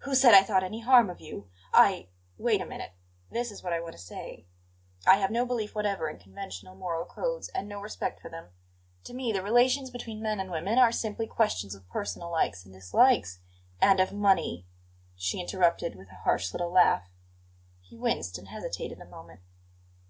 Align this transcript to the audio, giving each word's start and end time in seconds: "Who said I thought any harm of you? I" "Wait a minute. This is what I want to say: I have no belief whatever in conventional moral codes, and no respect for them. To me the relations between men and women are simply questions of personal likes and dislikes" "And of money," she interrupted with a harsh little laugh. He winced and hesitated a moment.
"Who 0.00 0.14
said 0.14 0.34
I 0.34 0.42
thought 0.42 0.62
any 0.62 0.80
harm 0.80 1.08
of 1.08 1.18
you? 1.22 1.48
I" 1.72 2.08
"Wait 2.46 2.60
a 2.60 2.66
minute. 2.66 2.92
This 3.30 3.50
is 3.50 3.62
what 3.62 3.72
I 3.72 3.80
want 3.80 3.92
to 3.92 3.98
say: 3.98 4.44
I 5.06 5.16
have 5.16 5.30
no 5.30 5.46
belief 5.46 5.74
whatever 5.74 6.10
in 6.10 6.18
conventional 6.18 6.74
moral 6.74 7.06
codes, 7.06 7.48
and 7.54 7.70
no 7.70 7.80
respect 7.80 8.20
for 8.20 8.28
them. 8.28 8.50
To 9.04 9.14
me 9.14 9.32
the 9.32 9.40
relations 9.42 9.88
between 9.88 10.20
men 10.20 10.40
and 10.40 10.50
women 10.50 10.76
are 10.76 10.92
simply 10.92 11.26
questions 11.26 11.74
of 11.74 11.88
personal 11.88 12.30
likes 12.30 12.66
and 12.66 12.74
dislikes" 12.74 13.38
"And 13.88 13.98
of 13.98 14.12
money," 14.12 14.66
she 15.16 15.40
interrupted 15.40 15.94
with 15.94 16.10
a 16.10 16.16
harsh 16.16 16.52
little 16.52 16.70
laugh. 16.70 17.08
He 17.80 17.96
winced 17.96 18.36
and 18.36 18.48
hesitated 18.48 19.00
a 19.00 19.06
moment. 19.06 19.40